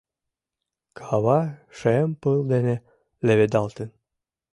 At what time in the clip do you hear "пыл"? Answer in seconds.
2.21-2.39